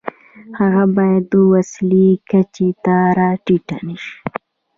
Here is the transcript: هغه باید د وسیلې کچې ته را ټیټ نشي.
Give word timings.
هغه 0.59 0.83
باید 0.95 1.23
د 1.31 1.33
وسیلې 1.53 2.07
کچې 2.29 2.69
ته 2.83 2.97
را 3.17 3.29
ټیټ 3.45 3.67
نشي. 3.87 4.13